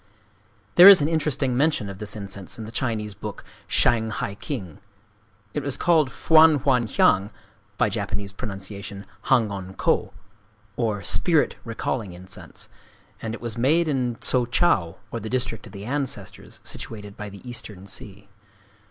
[0.77, 4.79] There is an interesting mention of this incense in the Chinese book, Shang hai king.
[5.53, 7.29] It was called Fwan hwan hiang
[7.77, 10.11] (by Japanese pronunciation, Hangon kō),
[10.75, 12.67] or "Spirit Recalling Incense;"
[13.21, 17.29] and it was made in Tso Chau, or the District of the Ancestors, situated by
[17.29, 18.27] the Eastern Sea.